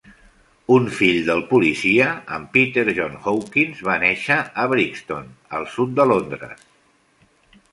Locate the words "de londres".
6.01-6.65